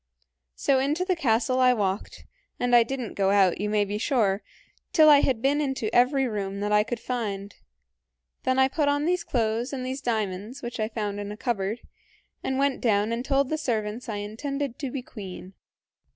"So 0.55 0.79
into 0.79 1.05
the 1.05 1.15
castle 1.15 1.59
I 1.59 1.73
walked, 1.75 2.25
and 2.59 2.75
I 2.75 2.81
did 2.81 2.99
n't 2.99 3.13
go 3.13 3.29
out, 3.29 3.61
you 3.61 3.69
may 3.69 3.85
be 3.85 3.99
sure, 3.99 4.41
till 4.93 5.11
I 5.11 5.19
had 5.19 5.43
been 5.43 5.61
into 5.61 5.93
every 5.93 6.27
room 6.27 6.59
that 6.61 6.71
I 6.71 6.81
could 6.81 6.99
find. 6.99 7.53
Then 8.41 8.57
I 8.57 8.67
put 8.67 8.89
on 8.89 9.05
these 9.05 9.23
clothes 9.23 9.71
and 9.71 9.85
these 9.85 10.01
diamonds, 10.01 10.63
which 10.63 10.79
I 10.79 10.89
found 10.89 11.19
in 11.19 11.31
a 11.31 11.37
cupboard, 11.37 11.81
and 12.43 12.57
went 12.57 12.81
down 12.81 13.11
and 13.11 13.23
told 13.23 13.49
the 13.49 13.59
servants 13.59 14.09
I 14.09 14.15
intended 14.15 14.79
to 14.79 14.89
be 14.89 15.03
queen. 15.03 15.53